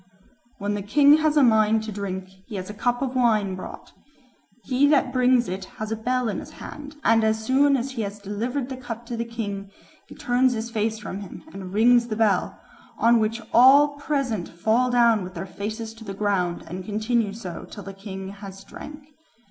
[0.57, 3.91] "When the king has a mind to drink, he has a cup of wine brought;
[4.63, 8.01] he that brings it has a bell in his hand, and as soon as he
[8.01, 9.69] has delivered the cup to the king,
[10.07, 12.59] he turns his face from him and rings the bell,
[12.97, 17.67] on which all present fall down with their faces to the ground, and continue so
[17.69, 19.09] till the king has drank.